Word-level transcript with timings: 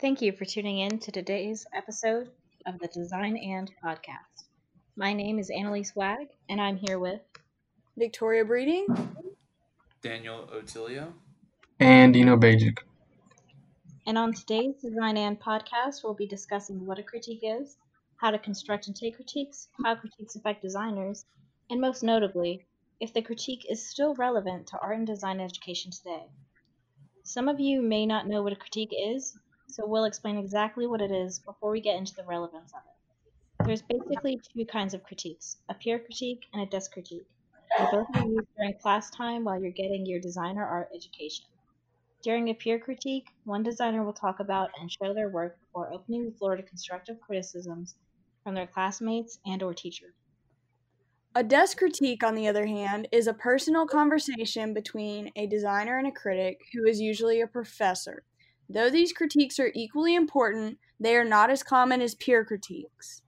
Thank 0.00 0.20
you 0.20 0.32
for 0.32 0.44
tuning 0.44 0.80
in 0.80 0.98
to 0.98 1.12
today's 1.12 1.66
episode 1.72 2.28
of 2.66 2.80
the 2.80 2.88
Design 2.88 3.36
and 3.36 3.70
Podcast. 3.82 4.48
My 4.96 5.12
name 5.12 5.38
is 5.38 5.50
Annalise 5.50 5.94
Wag, 5.94 6.26
and 6.48 6.60
I'm 6.60 6.76
here 6.76 6.98
with 6.98 7.20
Victoria 7.96 8.44
Breeding, 8.44 8.86
Daniel 10.02 10.50
Otilio, 10.52 11.12
and 11.78 12.12
Dino 12.12 12.36
Bajic. 12.36 12.78
And 14.04 14.18
on 14.18 14.34
today's 14.34 14.74
Design 14.82 15.16
and 15.16 15.40
Podcast, 15.40 16.02
we'll 16.02 16.14
be 16.14 16.26
discussing 16.26 16.84
what 16.84 16.98
a 16.98 17.02
critique 17.04 17.44
is, 17.44 17.76
how 18.16 18.32
to 18.32 18.38
construct 18.38 18.88
and 18.88 18.96
take 18.96 19.14
critiques, 19.14 19.68
how 19.84 19.94
critiques 19.94 20.34
affect 20.34 20.60
designers, 20.60 21.24
and 21.70 21.80
most 21.80 22.02
notably, 22.02 22.66
if 22.98 23.14
the 23.14 23.22
critique 23.22 23.64
is 23.70 23.88
still 23.88 24.16
relevant 24.16 24.66
to 24.66 24.78
art 24.80 24.98
and 24.98 25.06
design 25.06 25.40
education 25.40 25.92
today. 25.92 26.24
Some 27.22 27.48
of 27.48 27.60
you 27.60 27.80
may 27.80 28.06
not 28.06 28.26
know 28.26 28.42
what 28.42 28.52
a 28.52 28.56
critique 28.56 28.92
is, 28.92 29.38
so 29.74 29.84
we'll 29.84 30.04
explain 30.04 30.38
exactly 30.38 30.86
what 30.86 31.00
it 31.00 31.10
is 31.10 31.40
before 31.40 31.72
we 31.72 31.80
get 31.80 31.96
into 31.96 32.14
the 32.14 32.22
relevance 32.22 32.72
of 32.72 32.82
it. 32.86 33.66
There's 33.66 33.82
basically 33.82 34.40
two 34.56 34.64
kinds 34.66 34.94
of 34.94 35.02
critiques 35.02 35.56
a 35.68 35.74
peer 35.74 35.98
critique 35.98 36.46
and 36.52 36.62
a 36.62 36.66
desk 36.66 36.92
critique. 36.92 37.26
And 37.76 37.88
both 37.90 38.06
are 38.14 38.24
used 38.24 38.46
during 38.56 38.74
class 38.74 39.10
time 39.10 39.42
while 39.42 39.60
you're 39.60 39.72
getting 39.72 40.06
your 40.06 40.20
designer 40.20 40.64
art 40.64 40.90
education. 40.94 41.46
During 42.22 42.48
a 42.48 42.54
peer 42.54 42.78
critique, 42.78 43.26
one 43.44 43.64
designer 43.64 44.04
will 44.04 44.12
talk 44.12 44.38
about 44.38 44.70
and 44.80 44.92
show 44.92 45.12
their 45.12 45.28
work 45.28 45.58
before 45.58 45.92
opening 45.92 46.24
the 46.24 46.38
floor 46.38 46.54
to 46.54 46.62
constructive 46.62 47.20
criticisms 47.20 47.96
from 48.44 48.54
their 48.54 48.68
classmates 48.68 49.40
and 49.44 49.60
or 49.60 49.74
teacher. 49.74 50.14
A 51.34 51.42
desk 51.42 51.78
critique, 51.78 52.22
on 52.22 52.36
the 52.36 52.46
other 52.46 52.66
hand, 52.66 53.08
is 53.10 53.26
a 53.26 53.34
personal 53.34 53.88
conversation 53.88 54.72
between 54.72 55.32
a 55.34 55.48
designer 55.48 55.98
and 55.98 56.06
a 56.06 56.12
critic 56.12 56.60
who 56.72 56.84
is 56.84 57.00
usually 57.00 57.40
a 57.40 57.48
professor. 57.48 58.22
Though 58.68 58.90
these 58.90 59.12
critiques 59.12 59.58
are 59.60 59.70
equally 59.74 60.14
important, 60.14 60.78
they 60.98 61.16
are 61.16 61.24
not 61.24 61.50
as 61.50 61.62
common 61.62 62.00
as 62.00 62.14
peer 62.14 62.44
critiques. 62.44 63.22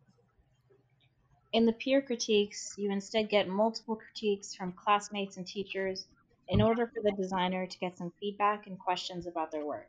In 1.53 1.67
the 1.67 1.73
peer 1.73 2.03
critiques, 2.03 2.75
you 2.77 2.91
instead 2.91 3.29
get 3.29 3.49
multiple 3.49 3.97
critiques 3.97 4.55
from 4.55 4.73
classmates 4.73 5.37
and 5.37 5.47
teachers 5.47 6.07
in 6.49 6.61
order 6.63 6.87
for 6.87 7.03
the 7.03 7.13
designer 7.13 7.67
to 7.67 7.79
get 7.79 7.97
some 7.97 8.13
feedback 8.21 8.67
and 8.67 8.79
questions 8.79 9.27
about 9.27 9.51
their 9.51 9.65
work. 9.65 9.89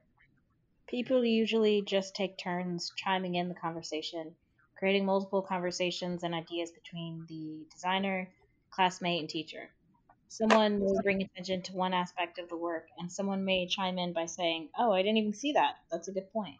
People 0.88 1.24
usually 1.26 1.82
just 1.82 2.16
take 2.16 2.38
turns 2.38 2.92
chiming 2.96 3.36
in 3.36 3.50
the 3.50 3.56
conversation, 3.56 4.36
creating 4.78 5.06
multiple 5.06 5.42
conversations 5.42 6.24
and 6.24 6.34
ideas 6.34 6.72
between 6.72 7.26
the 7.28 7.66
designer, 7.72 8.34
classmate, 8.70 9.22
and 9.22 9.30
teacher. 9.30 9.70
Someone 10.30 10.80
may 10.80 10.94
bring 11.04 11.22
attention 11.22 11.62
to 11.64 11.76
one 11.76 11.94
aspect 11.94 12.38
of 12.38 12.50
the 12.50 12.58
work, 12.58 12.88
and 12.98 13.12
someone 13.12 13.46
may 13.46 13.66
chime 13.66 13.98
in 13.98 14.14
by 14.14 14.26
saying, 14.26 14.70
Oh, 14.78 14.92
I 14.92 15.02
didn't 15.02 15.18
even 15.18 15.34
see 15.34 15.54
that. 15.54 15.76
That's 15.90 16.08
a 16.08 16.12
good 16.12 16.32
point. 16.32 16.60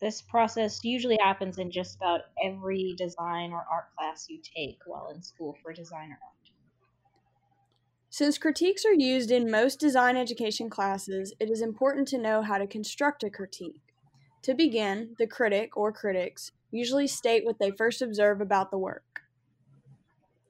This 0.00 0.20
process 0.20 0.84
usually 0.84 1.18
happens 1.20 1.58
in 1.58 1.70
just 1.70 1.96
about 1.96 2.22
every 2.44 2.94
design 2.98 3.52
or 3.52 3.64
art 3.70 3.94
class 3.96 4.28
you 4.28 4.40
take 4.42 4.78
while 4.84 5.10
in 5.14 5.22
school 5.22 5.56
for 5.62 5.72
designer 5.72 6.18
art. 6.22 6.50
Since 8.10 8.36
critiques 8.36 8.84
are 8.84 8.92
used 8.92 9.30
in 9.30 9.50
most 9.50 9.80
design 9.80 10.18
education 10.18 10.68
classes, 10.68 11.32
it 11.40 11.48
is 11.48 11.62
important 11.62 12.08
to 12.08 12.18
know 12.18 12.42
how 12.42 12.58
to 12.58 12.66
construct 12.66 13.24
a 13.24 13.30
critique. 13.30 13.94
To 14.42 14.54
begin, 14.54 15.14
the 15.18 15.26
critic 15.26 15.76
or 15.78 15.92
critics 15.92 16.52
usually 16.70 17.06
state 17.06 17.44
what 17.44 17.58
they 17.58 17.70
first 17.70 18.02
observe 18.02 18.40
about 18.42 18.70
the 18.70 18.76
work. 18.76 19.21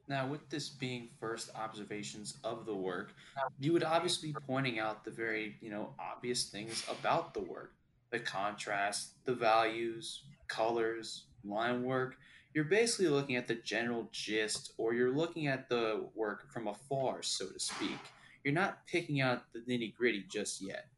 Now, 0.08 0.27
with 0.27 0.48
this 0.50 0.69
being 0.69 1.08
first 1.20 1.50
observations 1.55 2.36
of 2.45 2.67
the 2.67 2.75
work, 2.75 3.14
you 3.58 3.72
would 3.72 3.84
obviously 3.84 4.33
be 4.33 4.36
pointing 4.47 4.78
out 4.78 5.05
the 5.05 5.11
very, 5.11 5.56
you 5.61 5.70
know, 5.70 5.94
obvious 5.98 6.44
things 6.44 6.84
about 6.91 7.34
the 7.34 7.41
work. 7.41 7.72
The 8.11 8.19
contrast, 8.19 9.25
the 9.25 9.34
values, 9.34 10.25
colors, 10.48 11.25
line 11.44 11.83
work. 11.83 12.17
You're 12.53 12.64
basically 12.64 13.09
looking 13.09 13.36
at 13.36 13.48
the 13.48 13.55
general 13.55 14.09
gist, 14.12 14.72
or 14.77 14.93
you're 14.93 15.16
looking 15.16 15.47
at 15.47 15.71
the 15.71 16.04
work 16.15 16.53
from 16.53 16.66
afar, 16.66 17.22
so 17.22 17.47
to 17.47 17.59
speak. 17.59 17.98
You're 18.44 18.53
not 18.53 18.87
picking 18.87 19.22
out 19.22 19.44
the 19.54 19.60
nitty 19.60 19.94
gritty 19.94 20.25
just 20.28 20.60
yet. 20.60 20.88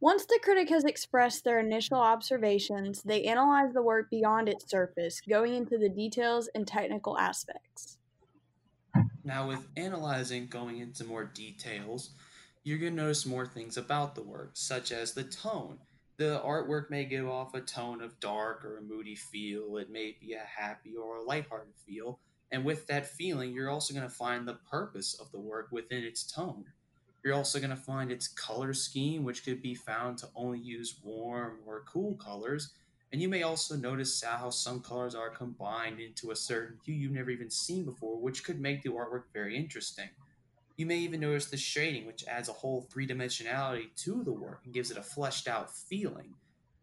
Once 0.00 0.26
the 0.26 0.38
critic 0.42 0.68
has 0.68 0.84
expressed 0.84 1.42
their 1.42 1.58
initial 1.58 1.96
observations, 1.96 3.02
they 3.02 3.24
analyze 3.24 3.72
the 3.72 3.82
work 3.82 4.10
beyond 4.10 4.46
its 4.46 4.68
surface, 4.70 5.22
going 5.26 5.54
into 5.54 5.78
the 5.78 5.88
details 5.88 6.50
and 6.54 6.66
technical 6.66 7.18
aspects. 7.18 7.96
Now, 9.24 9.48
with 9.48 9.66
analyzing 9.76 10.48
going 10.48 10.78
into 10.78 11.04
more 11.04 11.24
details, 11.24 12.10
you're 12.62 12.78
going 12.78 12.94
to 12.94 13.02
notice 13.02 13.24
more 13.24 13.46
things 13.46 13.78
about 13.78 14.14
the 14.14 14.22
work, 14.22 14.50
such 14.52 14.92
as 14.92 15.12
the 15.12 15.24
tone. 15.24 15.78
The 16.18 16.42
artwork 16.44 16.90
may 16.90 17.04
give 17.06 17.26
off 17.26 17.54
a 17.54 17.60
tone 17.60 18.02
of 18.02 18.20
dark 18.20 18.64
or 18.64 18.76
a 18.76 18.82
moody 18.82 19.14
feel, 19.14 19.78
it 19.78 19.90
may 19.90 20.16
be 20.20 20.34
a 20.34 20.44
happy 20.44 20.94
or 20.94 21.16
a 21.16 21.22
lighthearted 21.22 21.74
feel, 21.86 22.20
and 22.52 22.64
with 22.64 22.86
that 22.86 23.06
feeling, 23.06 23.52
you're 23.52 23.70
also 23.70 23.94
going 23.94 24.08
to 24.08 24.14
find 24.14 24.46
the 24.46 24.58
purpose 24.70 25.14
of 25.18 25.32
the 25.32 25.40
work 25.40 25.68
within 25.72 26.04
its 26.04 26.22
tone. 26.22 26.64
You're 27.26 27.34
also 27.34 27.58
going 27.58 27.70
to 27.70 27.76
find 27.76 28.12
its 28.12 28.28
color 28.28 28.72
scheme, 28.72 29.24
which 29.24 29.44
could 29.44 29.60
be 29.60 29.74
found 29.74 30.16
to 30.18 30.28
only 30.36 30.60
use 30.60 31.00
warm 31.02 31.56
or 31.66 31.82
cool 31.84 32.14
colors. 32.14 32.70
And 33.10 33.20
you 33.20 33.28
may 33.28 33.42
also 33.42 33.74
notice 33.74 34.22
how 34.22 34.50
some 34.50 34.80
colors 34.80 35.16
are 35.16 35.30
combined 35.30 35.98
into 35.98 36.30
a 36.30 36.36
certain 36.36 36.78
hue 36.84 36.94
you've 36.94 37.10
never 37.10 37.30
even 37.30 37.50
seen 37.50 37.84
before, 37.84 38.16
which 38.16 38.44
could 38.44 38.60
make 38.60 38.82
the 38.82 38.90
artwork 38.90 39.24
very 39.34 39.56
interesting. 39.56 40.08
You 40.76 40.86
may 40.86 40.98
even 40.98 41.18
notice 41.18 41.46
the 41.46 41.56
shading, 41.56 42.06
which 42.06 42.24
adds 42.28 42.48
a 42.48 42.52
whole 42.52 42.82
three 42.82 43.08
dimensionality 43.08 43.92
to 44.04 44.22
the 44.22 44.32
work 44.32 44.60
and 44.64 44.72
gives 44.72 44.92
it 44.92 44.96
a 44.96 45.02
fleshed 45.02 45.48
out 45.48 45.74
feeling. 45.74 46.32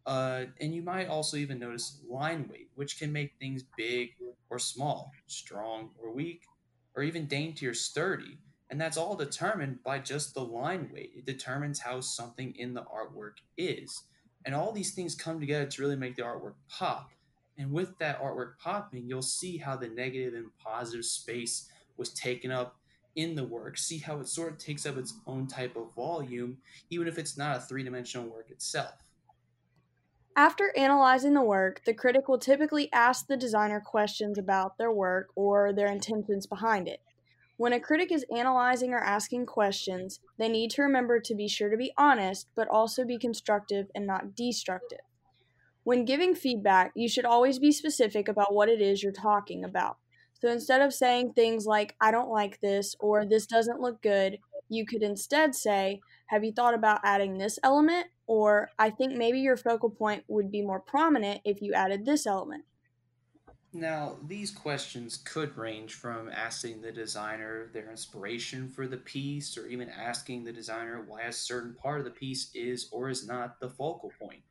Uh, 0.05 0.47
and 0.59 0.75
you 0.75 0.81
might 0.81 1.07
also 1.07 1.37
even 1.37 1.57
notice 1.57 2.01
line 2.05 2.49
weight, 2.51 2.69
which 2.75 2.99
can 2.99 3.13
make 3.13 3.31
things 3.39 3.63
big 3.77 4.09
or 4.49 4.59
small, 4.59 5.09
strong 5.25 5.91
or 5.97 6.11
weak, 6.11 6.41
or 6.97 7.03
even 7.03 7.27
dainty 7.27 7.65
or 7.65 7.73
sturdy. 7.73 8.37
And 8.73 8.81
that's 8.81 8.97
all 8.97 9.15
determined 9.15 9.83
by 9.83 9.99
just 9.99 10.33
the 10.33 10.43
line 10.43 10.89
weight. 10.91 11.11
It 11.15 11.27
determines 11.27 11.79
how 11.79 12.01
something 12.01 12.55
in 12.55 12.73
the 12.73 12.81
artwork 12.81 13.33
is. 13.55 14.01
And 14.45 14.55
all 14.55 14.71
these 14.71 14.95
things 14.95 15.13
come 15.13 15.39
together 15.39 15.67
to 15.67 15.81
really 15.83 15.95
make 15.95 16.15
the 16.15 16.23
artwork 16.23 16.55
pop. 16.67 17.11
And 17.55 17.71
with 17.71 17.95
that 17.99 18.19
artwork 18.19 18.57
popping, 18.57 19.07
you'll 19.07 19.21
see 19.21 19.57
how 19.57 19.75
the 19.75 19.89
negative 19.89 20.33
and 20.33 20.47
positive 20.57 21.05
space 21.05 21.69
was 21.97 22.09
taken 22.15 22.49
up 22.49 22.75
in 23.15 23.35
the 23.35 23.43
work. 23.43 23.77
See 23.77 23.99
how 23.99 24.19
it 24.19 24.27
sort 24.27 24.53
of 24.53 24.57
takes 24.57 24.87
up 24.87 24.97
its 24.97 25.13
own 25.27 25.45
type 25.45 25.75
of 25.75 25.93
volume, 25.95 26.57
even 26.89 27.07
if 27.07 27.19
it's 27.19 27.37
not 27.37 27.57
a 27.57 27.59
three 27.59 27.83
dimensional 27.83 28.27
work 28.27 28.49
itself. 28.49 28.95
After 30.35 30.73
analyzing 30.75 31.35
the 31.35 31.43
work, 31.43 31.83
the 31.85 31.93
critic 31.93 32.27
will 32.27 32.39
typically 32.39 32.91
ask 32.91 33.27
the 33.27 33.37
designer 33.37 33.79
questions 33.79 34.39
about 34.39 34.79
their 34.79 34.91
work 34.91 35.29
or 35.35 35.71
their 35.71 35.91
intentions 35.91 36.47
behind 36.47 36.87
it. 36.87 37.01
When 37.63 37.71
a 37.71 37.79
critic 37.79 38.11
is 38.11 38.25
analyzing 38.29 38.93
or 38.93 38.99
asking 38.99 39.45
questions, 39.45 40.19
they 40.37 40.49
need 40.49 40.69
to 40.71 40.81
remember 40.81 41.21
to 41.21 41.33
be 41.33 41.47
sure 41.47 41.69
to 41.69 41.77
be 41.77 41.93
honest, 41.97 42.49
but 42.57 42.67
also 42.67 43.05
be 43.05 43.17
constructive 43.17 43.87
and 43.95 44.05
not 44.05 44.35
destructive. 44.35 44.99
When 45.85 46.03
giving 46.03 46.35
feedback, 46.35 46.91
you 46.93 47.07
should 47.07 47.23
always 47.23 47.59
be 47.59 47.71
specific 47.71 48.27
about 48.27 48.53
what 48.53 48.67
it 48.67 48.81
is 48.81 49.01
you're 49.01 49.13
talking 49.13 49.63
about. 49.63 49.95
So 50.33 50.49
instead 50.49 50.81
of 50.81 50.93
saying 50.93 51.35
things 51.35 51.65
like, 51.65 51.95
I 52.01 52.11
don't 52.11 52.29
like 52.29 52.59
this 52.59 52.97
or 52.99 53.25
this 53.25 53.45
doesn't 53.45 53.79
look 53.79 54.01
good, 54.01 54.39
you 54.67 54.85
could 54.85 55.01
instead 55.01 55.55
say, 55.55 56.01
Have 56.31 56.43
you 56.43 56.51
thought 56.51 56.73
about 56.73 56.99
adding 57.05 57.37
this 57.37 57.59
element? 57.63 58.07
Or 58.27 58.71
I 58.77 58.89
think 58.89 59.15
maybe 59.15 59.39
your 59.39 59.55
focal 59.55 59.89
point 59.89 60.25
would 60.27 60.51
be 60.51 60.63
more 60.63 60.81
prominent 60.81 61.39
if 61.45 61.61
you 61.61 61.71
added 61.71 62.05
this 62.05 62.27
element. 62.27 62.65
Now, 63.75 64.17
these 64.27 64.51
questions 64.51 65.17
could 65.17 65.57
range 65.57 65.95
from 65.95 66.29
asking 66.29 66.81
the 66.81 66.91
designer 66.91 67.71
their 67.73 67.89
inspiration 67.89 68.69
for 68.69 68.87
the 68.87 68.97
piece, 68.97 69.57
or 69.57 69.65
even 69.65 69.89
asking 69.89 70.43
the 70.43 70.53
designer 70.53 71.03
why 71.07 71.21
a 71.23 71.33
certain 71.33 71.73
part 71.73 71.97
of 71.97 72.05
the 72.05 72.11
piece 72.11 72.51
is 72.53 72.87
or 72.91 73.09
is 73.09 73.27
not 73.27 73.59
the 73.59 73.71
focal 73.71 74.11
point. 74.19 74.43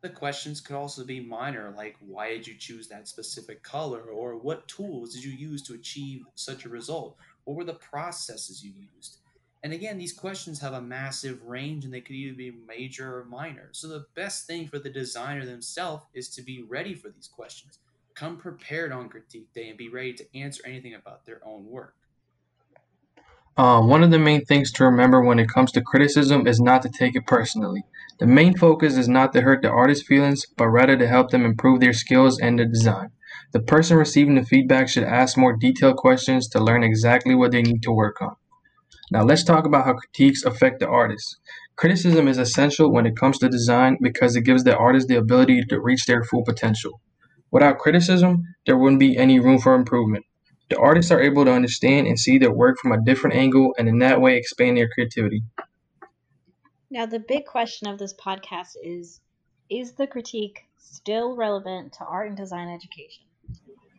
The 0.00 0.08
questions 0.08 0.60
could 0.60 0.74
also 0.74 1.04
be 1.04 1.20
minor, 1.20 1.72
like 1.76 1.96
why 2.00 2.30
did 2.30 2.48
you 2.48 2.56
choose 2.56 2.88
that 2.88 3.06
specific 3.06 3.62
color, 3.62 4.10
or 4.10 4.36
what 4.36 4.66
tools 4.66 5.14
did 5.14 5.22
you 5.22 5.30
use 5.30 5.62
to 5.62 5.74
achieve 5.74 6.24
such 6.34 6.64
a 6.64 6.68
result? 6.68 7.16
What 7.44 7.56
were 7.56 7.62
the 7.62 7.74
processes 7.74 8.64
you 8.64 8.72
used? 8.96 9.18
And 9.62 9.72
again, 9.72 9.98
these 9.98 10.12
questions 10.12 10.58
have 10.58 10.74
a 10.74 10.82
massive 10.82 11.44
range 11.44 11.84
and 11.84 11.94
they 11.94 12.00
could 12.00 12.16
either 12.16 12.36
be 12.36 12.50
major 12.66 13.18
or 13.18 13.24
minor. 13.24 13.68
So 13.70 13.86
the 13.86 14.06
best 14.16 14.48
thing 14.48 14.66
for 14.66 14.80
the 14.80 14.90
designer 14.90 15.46
themselves 15.46 16.06
is 16.12 16.28
to 16.30 16.42
be 16.42 16.62
ready 16.62 16.94
for 16.94 17.08
these 17.08 17.28
questions 17.28 17.78
come 18.14 18.36
prepared 18.36 18.92
on 18.92 19.08
critique 19.08 19.52
day 19.54 19.68
and 19.68 19.78
be 19.78 19.88
ready 19.88 20.12
to 20.14 20.38
answer 20.38 20.62
anything 20.64 20.94
about 20.94 21.26
their 21.26 21.40
own 21.44 21.66
work. 21.66 21.94
Uh, 23.56 23.80
one 23.80 24.02
of 24.02 24.10
the 24.10 24.18
main 24.18 24.44
things 24.44 24.72
to 24.72 24.84
remember 24.84 25.22
when 25.22 25.38
it 25.38 25.48
comes 25.48 25.70
to 25.70 25.80
criticism 25.80 26.46
is 26.46 26.60
not 26.60 26.82
to 26.82 26.88
take 26.88 27.14
it 27.14 27.26
personally. 27.26 27.82
The 28.18 28.26
main 28.26 28.56
focus 28.56 28.96
is 28.96 29.08
not 29.08 29.32
to 29.32 29.42
hurt 29.42 29.62
the 29.62 29.70
artist's 29.70 30.06
feelings, 30.06 30.44
but 30.56 30.68
rather 30.68 30.96
to 30.96 31.06
help 31.06 31.30
them 31.30 31.44
improve 31.44 31.80
their 31.80 31.92
skills 31.92 32.38
and 32.40 32.58
the 32.58 32.64
design. 32.64 33.10
The 33.52 33.60
person 33.60 33.96
receiving 33.96 34.34
the 34.34 34.44
feedback 34.44 34.88
should 34.88 35.04
ask 35.04 35.36
more 35.36 35.56
detailed 35.56 35.96
questions 35.96 36.48
to 36.48 36.62
learn 36.62 36.82
exactly 36.82 37.34
what 37.34 37.52
they 37.52 37.62
need 37.62 37.82
to 37.82 37.92
work 37.92 38.20
on. 38.20 38.34
Now 39.12 39.22
let's 39.22 39.44
talk 39.44 39.66
about 39.66 39.84
how 39.84 39.94
critiques 39.94 40.44
affect 40.44 40.80
the 40.80 40.88
artist. 40.88 41.36
Criticism 41.76 42.26
is 42.26 42.38
essential 42.38 42.92
when 42.92 43.06
it 43.06 43.16
comes 43.16 43.38
to 43.38 43.48
design 43.48 43.98
because 44.00 44.34
it 44.34 44.42
gives 44.42 44.64
the 44.64 44.76
artist 44.76 45.06
the 45.06 45.18
ability 45.18 45.62
to 45.68 45.80
reach 45.80 46.06
their 46.06 46.24
full 46.24 46.44
potential. 46.44 47.00
Without 47.54 47.78
criticism, 47.78 48.56
there 48.66 48.76
wouldn't 48.76 48.98
be 48.98 49.16
any 49.16 49.38
room 49.38 49.60
for 49.60 49.76
improvement. 49.76 50.26
The 50.70 50.76
artists 50.76 51.12
are 51.12 51.22
able 51.22 51.44
to 51.44 51.52
understand 51.52 52.08
and 52.08 52.18
see 52.18 52.36
their 52.36 52.52
work 52.52 52.78
from 52.82 52.90
a 52.90 53.00
different 53.00 53.36
angle 53.36 53.76
and 53.78 53.88
in 53.88 54.00
that 54.00 54.20
way 54.20 54.36
expand 54.36 54.76
their 54.76 54.88
creativity. 54.88 55.44
Now, 56.90 57.06
the 57.06 57.20
big 57.20 57.46
question 57.46 57.86
of 57.86 57.96
this 57.96 58.12
podcast 58.12 58.72
is 58.82 59.20
Is 59.70 59.92
the 59.92 60.08
critique 60.08 60.64
still 60.78 61.36
relevant 61.36 61.92
to 61.92 62.04
art 62.04 62.26
and 62.26 62.36
design 62.36 62.68
education? 62.70 63.22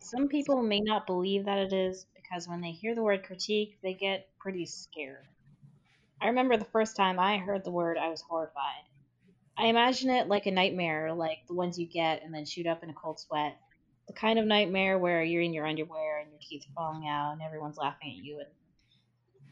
Some 0.01 0.27
people 0.27 0.61
may 0.61 0.81
not 0.81 1.07
believe 1.07 1.45
that 1.45 1.59
it 1.59 1.71
is 1.71 2.07
because 2.13 2.49
when 2.49 2.59
they 2.59 2.71
hear 2.71 2.93
the 2.93 3.03
word 3.03 3.23
critique, 3.23 3.77
they 3.81 3.93
get 3.93 4.27
pretty 4.37 4.65
scared. 4.65 5.27
I 6.21 6.27
remember 6.27 6.57
the 6.57 6.65
first 6.65 6.97
time 6.97 7.19
I 7.19 7.37
heard 7.37 7.63
the 7.63 7.71
word, 7.71 7.97
I 7.97 8.09
was 8.09 8.21
horrified. 8.21 8.83
I 9.57 9.67
imagine 9.67 10.09
it 10.09 10.27
like 10.27 10.45
a 10.45 10.51
nightmare, 10.51 11.13
like 11.13 11.39
the 11.47 11.53
ones 11.53 11.79
you 11.79 11.87
get 11.87 12.23
and 12.23 12.33
then 12.33 12.45
shoot 12.45 12.67
up 12.67 12.83
in 12.83 12.89
a 12.89 12.93
cold 12.93 13.19
sweat. 13.19 13.57
The 14.07 14.13
kind 14.13 14.37
of 14.37 14.45
nightmare 14.45 14.99
where 14.99 15.23
you're 15.23 15.41
in 15.41 15.53
your 15.53 15.65
underwear 15.65 16.19
and 16.19 16.29
your 16.29 16.39
teeth 16.41 16.65
are 16.69 16.73
falling 16.75 17.07
out 17.07 17.31
and 17.33 17.41
everyone's 17.41 17.77
laughing 17.77 18.09
at 18.11 18.23
you 18.23 18.39
and 18.39 18.49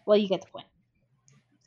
well, 0.05 0.17
you 0.17 0.27
get 0.27 0.41
the 0.41 0.47
point. 0.47 0.67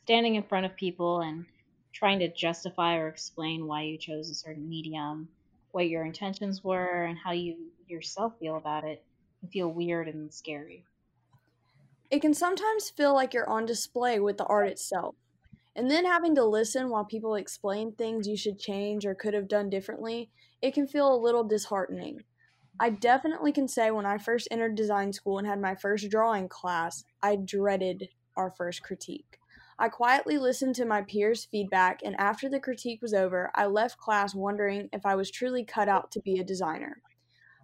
Standing 0.03 0.35
in 0.35 0.43
front 0.43 0.65
of 0.65 0.75
people 0.75 1.21
and 1.21 1.45
trying 1.91 2.19
to 2.19 2.31
justify 2.31 2.97
or 2.97 3.07
explain 3.07 3.65
why 3.65 3.81
you 3.81 3.97
chose 3.97 4.29
a 4.29 4.35
certain 4.35 4.69
medium, 4.69 5.27
what 5.71 5.89
your 5.89 6.05
intentions 6.05 6.63
were, 6.63 7.05
and 7.05 7.17
how 7.17 7.31
you 7.31 7.55
yourself 7.87 8.33
feel 8.39 8.57
about 8.57 8.83
it 8.83 9.03
can 9.39 9.49
feel 9.49 9.69
weird 9.69 10.07
and 10.07 10.31
scary. 10.33 10.83
It 12.09 12.21
can 12.21 12.33
sometimes 12.33 12.89
feel 12.89 13.13
like 13.13 13.33
you're 13.33 13.49
on 13.49 13.65
display 13.65 14.19
with 14.19 14.37
the 14.37 14.45
art 14.45 14.69
itself. 14.69 15.15
And 15.77 15.91
then 15.91 16.05
having 16.05 16.33
to 16.35 16.43
listen 16.43 16.89
while 16.89 17.05
people 17.05 17.35
explain 17.35 17.91
things 17.91 18.27
you 18.27 18.35
should 18.35 18.57
change 18.57 19.05
or 19.05 19.13
could 19.13 19.35
have 19.35 19.47
done 19.47 19.69
differently, 19.69 20.31
it 20.59 20.73
can 20.73 20.87
feel 20.87 21.13
a 21.13 21.15
little 21.15 21.43
disheartening. 21.43 22.21
I 22.79 22.89
definitely 22.89 23.51
can 23.51 23.67
say 23.67 23.91
when 23.91 24.05
I 24.05 24.17
first 24.17 24.47
entered 24.49 24.73
design 24.73 25.13
school 25.13 25.37
and 25.37 25.45
had 25.45 25.61
my 25.61 25.75
first 25.75 26.09
drawing 26.09 26.49
class, 26.49 27.03
I 27.21 27.35
dreaded 27.35 28.09
our 28.35 28.49
first 28.49 28.81
critique. 28.81 29.37
I 29.77 29.89
quietly 29.89 30.39
listened 30.39 30.73
to 30.75 30.85
my 30.85 31.03
peers' 31.03 31.45
feedback, 31.45 32.01
and 32.03 32.15
after 32.15 32.49
the 32.49 32.59
critique 32.59 33.03
was 33.03 33.13
over, 33.13 33.51
I 33.53 33.67
left 33.67 33.99
class 33.99 34.33
wondering 34.33 34.89
if 34.91 35.05
I 35.05 35.13
was 35.13 35.29
truly 35.29 35.63
cut 35.63 35.87
out 35.87 36.11
to 36.13 36.19
be 36.19 36.39
a 36.39 36.43
designer. 36.43 37.03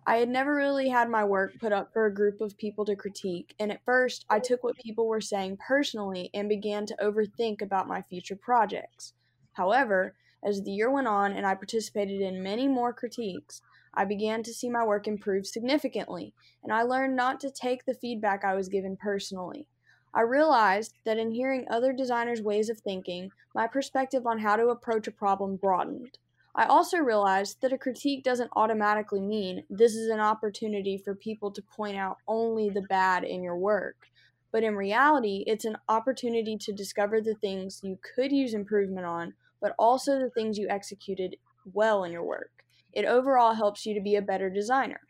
I 0.05 0.17
had 0.17 0.27
never 0.27 0.53
really 0.53 0.89
had 0.89 1.09
my 1.09 1.23
work 1.23 1.53
put 1.59 1.71
up 1.71 1.93
for 1.93 2.05
a 2.05 2.13
group 2.13 2.41
of 2.41 2.57
people 2.57 2.83
to 2.85 2.95
critique, 2.95 3.55
and 3.57 3.71
at 3.71 3.85
first 3.85 4.25
I 4.29 4.39
took 4.39 4.61
what 4.61 4.75
people 4.75 5.07
were 5.07 5.21
saying 5.21 5.59
personally 5.65 6.29
and 6.33 6.49
began 6.49 6.85
to 6.87 6.97
overthink 7.01 7.61
about 7.61 7.87
my 7.87 8.01
future 8.01 8.35
projects. 8.35 9.13
However, 9.53 10.15
as 10.43 10.61
the 10.61 10.71
year 10.71 10.91
went 10.91 11.07
on 11.07 11.31
and 11.31 11.45
I 11.45 11.55
participated 11.55 12.19
in 12.19 12.43
many 12.43 12.67
more 12.67 12.91
critiques, 12.91 13.61
I 13.93 14.03
began 14.03 14.43
to 14.43 14.53
see 14.53 14.69
my 14.69 14.83
work 14.83 15.07
improve 15.07 15.47
significantly, 15.47 16.33
and 16.63 16.73
I 16.73 16.81
learned 16.81 17.15
not 17.15 17.39
to 17.39 17.49
take 17.49 17.85
the 17.85 17.93
feedback 17.93 18.43
I 18.43 18.55
was 18.55 18.67
given 18.67 18.97
personally. 18.97 19.69
I 20.13 20.21
realized 20.21 20.95
that 21.05 21.17
in 21.17 21.31
hearing 21.31 21.65
other 21.69 21.93
designers' 21.93 22.41
ways 22.41 22.69
of 22.69 22.79
thinking, 22.79 23.31
my 23.55 23.67
perspective 23.67 24.27
on 24.27 24.39
how 24.39 24.57
to 24.57 24.67
approach 24.67 25.07
a 25.07 25.11
problem 25.11 25.55
broadened. 25.55 26.17
I 26.55 26.65
also 26.65 26.97
realized 26.97 27.61
that 27.61 27.73
a 27.73 27.77
critique 27.77 28.23
doesn't 28.23 28.51
automatically 28.55 29.21
mean 29.21 29.65
this 29.69 29.95
is 29.95 30.09
an 30.09 30.19
opportunity 30.19 30.97
for 30.97 31.15
people 31.15 31.51
to 31.51 31.61
point 31.61 31.97
out 31.97 32.17
only 32.27 32.69
the 32.69 32.81
bad 32.81 33.23
in 33.23 33.43
your 33.43 33.57
work. 33.57 34.07
But 34.51 34.63
in 34.63 34.75
reality, 34.75 35.43
it's 35.47 35.65
an 35.65 35.77
opportunity 35.89 36.57
to 36.57 36.73
discover 36.73 37.21
the 37.21 37.35
things 37.35 37.81
you 37.83 37.99
could 38.15 38.31
use 38.31 38.53
improvement 38.53 39.05
on, 39.05 39.35
but 39.61 39.75
also 39.79 40.19
the 40.19 40.29
things 40.29 40.57
you 40.57 40.67
executed 40.69 41.37
well 41.65 42.03
in 42.03 42.11
your 42.11 42.23
work. 42.23 42.63
It 42.91 43.05
overall 43.05 43.53
helps 43.53 43.85
you 43.85 43.93
to 43.95 44.01
be 44.01 44.15
a 44.15 44.21
better 44.21 44.49
designer. 44.49 45.01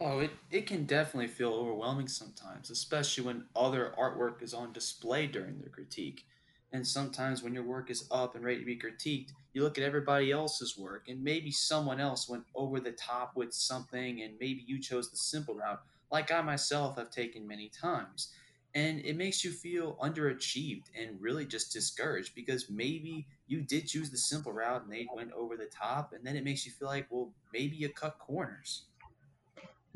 Oh, 0.00 0.18
it, 0.18 0.32
it 0.50 0.66
can 0.66 0.86
definitely 0.86 1.28
feel 1.28 1.52
overwhelming 1.54 2.08
sometimes, 2.08 2.68
especially 2.70 3.24
when 3.24 3.48
other 3.54 3.94
artwork 3.96 4.42
is 4.42 4.52
on 4.52 4.72
display 4.72 5.26
during 5.26 5.60
the 5.60 5.68
critique. 5.70 6.26
And 6.74 6.84
sometimes 6.84 7.40
when 7.40 7.54
your 7.54 7.62
work 7.62 7.88
is 7.88 8.08
up 8.10 8.34
and 8.34 8.44
ready 8.44 8.58
to 8.58 8.66
be 8.66 8.76
critiqued, 8.76 9.28
you 9.52 9.62
look 9.62 9.78
at 9.78 9.84
everybody 9.84 10.32
else's 10.32 10.76
work 10.76 11.08
and 11.08 11.22
maybe 11.22 11.52
someone 11.52 12.00
else 12.00 12.28
went 12.28 12.44
over 12.52 12.80
the 12.80 12.90
top 12.90 13.36
with 13.36 13.54
something 13.54 14.20
and 14.22 14.34
maybe 14.40 14.64
you 14.66 14.80
chose 14.80 15.08
the 15.08 15.16
simple 15.16 15.54
route, 15.54 15.80
like 16.10 16.32
I 16.32 16.42
myself 16.42 16.98
have 16.98 17.10
taken 17.10 17.46
many 17.46 17.68
times. 17.68 18.32
And 18.74 19.00
it 19.04 19.16
makes 19.16 19.44
you 19.44 19.52
feel 19.52 19.96
underachieved 20.02 20.86
and 21.00 21.22
really 21.22 21.46
just 21.46 21.72
discouraged 21.72 22.34
because 22.34 22.68
maybe 22.68 23.28
you 23.46 23.62
did 23.62 23.86
choose 23.86 24.10
the 24.10 24.18
simple 24.18 24.52
route 24.52 24.82
and 24.82 24.92
they 24.92 25.06
went 25.14 25.30
over 25.32 25.56
the 25.56 25.66
top, 25.66 26.12
and 26.12 26.26
then 26.26 26.34
it 26.34 26.42
makes 26.42 26.66
you 26.66 26.72
feel 26.72 26.88
like, 26.88 27.06
well, 27.08 27.30
maybe 27.52 27.76
you 27.76 27.88
cut 27.88 28.18
corners. 28.18 28.86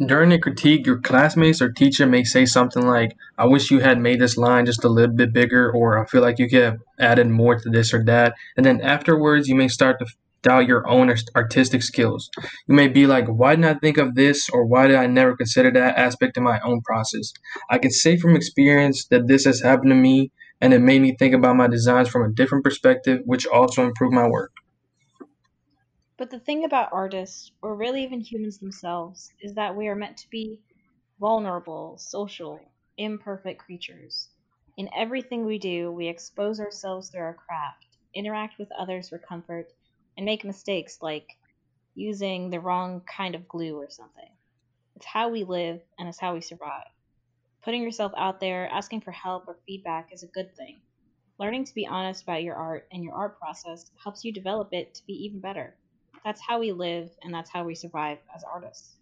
During 0.04 0.32
a 0.32 0.38
critique, 0.38 0.86
your 0.86 1.00
classmates 1.00 1.60
or 1.60 1.72
teacher 1.72 2.06
may 2.06 2.22
say 2.22 2.46
something 2.46 2.86
like, 2.86 3.16
I 3.36 3.46
wish 3.46 3.72
you 3.72 3.80
had 3.80 3.98
made 3.98 4.20
this 4.20 4.36
line 4.36 4.64
just 4.64 4.84
a 4.84 4.88
little 4.88 5.14
bit 5.14 5.32
bigger, 5.32 5.72
or 5.72 5.98
I 5.98 6.06
feel 6.06 6.22
like 6.22 6.38
you 6.38 6.48
could 6.48 6.62
have 6.62 6.78
added 7.00 7.28
more 7.28 7.58
to 7.58 7.68
this 7.68 7.92
or 7.92 8.04
that. 8.04 8.34
And 8.56 8.64
then 8.64 8.80
afterwards, 8.80 9.48
you 9.48 9.56
may 9.56 9.66
start 9.66 9.98
to 9.98 10.06
doubt 10.42 10.68
your 10.68 10.88
own 10.88 11.12
artistic 11.34 11.82
skills. 11.82 12.30
You 12.68 12.76
may 12.76 12.86
be 12.86 13.08
like, 13.08 13.26
why 13.26 13.56
didn't 13.56 13.76
I 13.76 13.80
think 13.80 13.98
of 13.98 14.14
this, 14.14 14.48
or 14.50 14.64
why 14.64 14.86
did 14.86 14.94
I 14.94 15.08
never 15.08 15.36
consider 15.36 15.72
that 15.72 15.98
aspect 15.98 16.36
of 16.36 16.44
my 16.44 16.60
own 16.60 16.80
process? 16.82 17.32
I 17.68 17.78
can 17.78 17.90
say 17.90 18.16
from 18.16 18.36
experience 18.36 19.06
that 19.06 19.26
this 19.26 19.46
has 19.46 19.62
happened 19.62 19.90
to 19.90 19.96
me, 19.96 20.30
and 20.60 20.72
it 20.72 20.80
made 20.80 21.02
me 21.02 21.16
think 21.18 21.34
about 21.34 21.56
my 21.56 21.66
designs 21.66 22.08
from 22.08 22.22
a 22.22 22.32
different 22.32 22.62
perspective, 22.62 23.22
which 23.24 23.48
also 23.48 23.84
improved 23.84 24.14
my 24.14 24.28
work. 24.28 24.52
But 26.18 26.30
the 26.30 26.40
thing 26.40 26.64
about 26.64 26.92
artists, 26.92 27.52
or 27.62 27.76
really 27.76 28.02
even 28.02 28.18
humans 28.20 28.58
themselves, 28.58 29.32
is 29.40 29.54
that 29.54 29.76
we 29.76 29.86
are 29.86 29.94
meant 29.94 30.16
to 30.16 30.28
be 30.30 30.58
vulnerable, 31.20 31.96
social, 31.96 32.58
imperfect 32.96 33.60
creatures. 33.60 34.28
In 34.76 34.92
everything 34.92 35.46
we 35.46 35.60
do, 35.60 35.92
we 35.92 36.08
expose 36.08 36.58
ourselves 36.58 37.08
through 37.08 37.20
our 37.20 37.34
craft, 37.34 37.86
interact 38.14 38.58
with 38.58 38.68
others 38.72 39.10
for 39.10 39.18
comfort, 39.18 39.72
and 40.16 40.26
make 40.26 40.44
mistakes 40.44 41.00
like 41.00 41.38
using 41.94 42.50
the 42.50 42.58
wrong 42.58 43.00
kind 43.02 43.36
of 43.36 43.46
glue 43.46 43.76
or 43.76 43.88
something. 43.88 44.32
It's 44.96 45.06
how 45.06 45.28
we 45.28 45.44
live 45.44 45.80
and 46.00 46.08
it's 46.08 46.18
how 46.18 46.34
we 46.34 46.40
survive. 46.40 46.88
Putting 47.62 47.84
yourself 47.84 48.10
out 48.16 48.40
there, 48.40 48.68
asking 48.70 49.02
for 49.02 49.12
help 49.12 49.46
or 49.46 49.60
feedback 49.68 50.12
is 50.12 50.24
a 50.24 50.34
good 50.34 50.56
thing. 50.56 50.80
Learning 51.38 51.62
to 51.62 51.74
be 51.74 51.86
honest 51.86 52.24
about 52.24 52.42
your 52.42 52.56
art 52.56 52.88
and 52.90 53.04
your 53.04 53.14
art 53.14 53.38
process 53.38 53.88
helps 54.02 54.24
you 54.24 54.32
develop 54.32 54.72
it 54.72 54.94
to 54.94 55.06
be 55.06 55.12
even 55.12 55.38
better 55.38 55.76
that's 56.24 56.40
how 56.40 56.60
we 56.60 56.72
live 56.72 57.10
and 57.22 57.32
that's 57.32 57.50
how 57.50 57.64
we 57.64 57.74
survive 57.74 58.18
as 58.34 58.42
artists. 58.44 58.96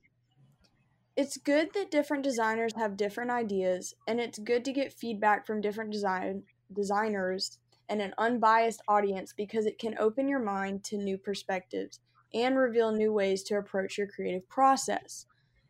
It's 1.17 1.39
good 1.39 1.73
that 1.73 1.91
different 1.91 2.25
designers 2.25 2.75
have 2.77 2.99
different 2.99 3.31
ideas, 3.31 3.95
and 4.07 4.21
it's 4.21 4.39
good 4.39 4.67
to 4.67 4.73
get 4.73 4.93
feedback 4.93 5.47
from 5.47 5.63
different 5.63 5.91
design 5.91 6.43
designers 6.71 7.59
and 7.89 8.03
an 8.03 8.13
unbiased 8.19 8.83
audience 8.87 9.33
because 9.35 9.65
it 9.65 9.79
can 9.79 9.97
open 9.99 10.29
your 10.29 10.43
mind 10.43 10.85
to 10.85 10.99
new 10.99 11.17
perspectives 11.17 12.01
and 12.35 12.59
reveal 12.59 12.93
new 12.93 13.13
ways 13.13 13.43
to 13.45 13.57
approach 13.57 13.97
your 13.97 14.09
creative 14.09 14.47
process. 14.49 15.25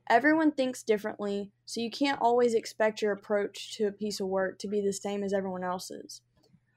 Everyone 0.09 0.51
thinks 0.51 0.83
differently, 0.83 1.53
so 1.65 1.81
you 1.81 1.91
can't 1.91 2.21
always 2.21 2.55
expect 2.55 3.03
your 3.03 3.13
approach 3.13 3.77
to 3.77 3.87
a 3.87 3.93
piece 3.93 4.19
of 4.19 4.27
work 4.27 4.59
to 4.61 4.69
be 4.69 4.81
the 4.81 4.93
same 4.93 5.23
as 5.23 5.33
everyone 5.33 5.63
else's. 5.63 6.23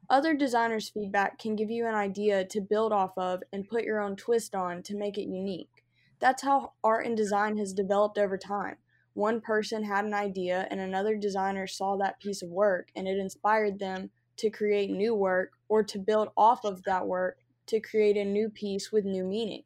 Other 0.10 0.34
designers' 0.34 0.89
feedback 0.89 1.38
can 1.38 1.56
give 1.56 1.70
you 1.70 1.86
an 1.86 1.94
idea 1.94 2.44
to 2.44 2.62
build 2.62 2.92
off 2.92 3.16
of 3.16 3.44
and 3.54 3.68
put 3.68 3.84
your 3.84 4.01
own 4.01 4.16
twist 4.16 4.56
on 4.56 4.82
to 4.84 4.96
make 4.96 5.20
it 5.20 5.28
unique. 5.30 5.84
That's 6.18 6.42
how 6.42 6.74
art 6.84 7.06
and 7.06 7.16
design 7.16 7.58
has 7.58 7.74
developed 7.74 8.18
over 8.18 8.36
time. 8.36 8.78
One 9.13 9.39
person 9.39 9.84
had 9.84 10.06
an 10.06 10.16
idea, 10.16 10.68
and 10.72 10.80
another 10.80 11.16
designer 11.16 11.68
saw 11.68 11.96
that 11.98 12.20
piece 12.20 12.42
of 12.42 12.50
work, 12.50 12.89
and 12.96 13.08
it 13.08 13.20
inspired 13.20 13.78
them 13.78 14.10
to 14.38 14.50
create 14.50 14.89
new 14.89 15.13
work 15.13 15.51
or 15.68 15.84
to 15.84 16.00
build 16.00 16.30
off 16.36 16.66
of 16.66 16.84
that 16.84 17.06
work 17.06 17.38
to 17.68 17.80
create 17.80 18.18
a 18.18 18.25
new 18.25 18.50
piece 18.50 18.92
with 18.92 19.06
new 19.06 19.24
meaning. 19.24 19.63